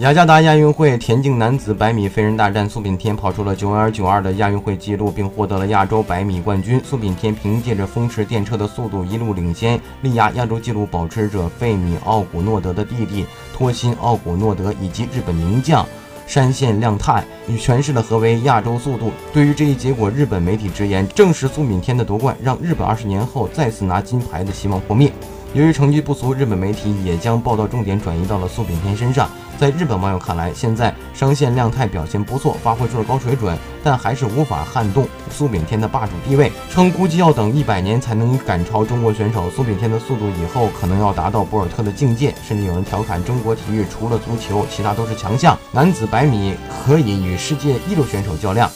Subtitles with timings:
[0.00, 6.82] 雅加达亚运会田径男子百米飞人大战，苏炳添跑出了九二九二的亚运会纪录，并获得了亚洲百米冠军。
[6.84, 13.24] 苏炳添凭借着风驰电掣的速度一路领先，力压亚洲纪录保持者费米奥古诺德的弟弟
[13.56, 15.86] 托辛奥古诺德以及日本名将
[16.26, 19.12] 山县亮太，与诠释了何为亚洲速度。
[19.32, 25.12] 对于这一结果，日本媒体直言，正是苏炳添的夺冠，让日本二十年后再次拿金牌的希望破灭。
[25.54, 29.30] 由于成绩不俗，日本媒体也将报道重点转移到了苏炳添身上。
[29.56, 39.48] 在日本网友看来，现在商线亮太表现不错，发挥出了高水准，但还是无法撼动苏炳添的霸主地位，称估计要等一百年才能赶超中国选手。
[39.48, 48.68] 苏炳添的速度以后可能要达到博尔特的境界，甚至有人调侃中国体育除了足球，其他都是强项，男子百米可以与世界一流选手较量。